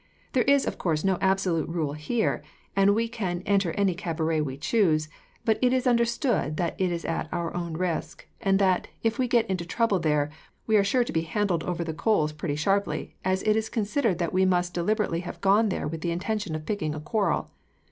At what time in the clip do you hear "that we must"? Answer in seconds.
14.17-14.73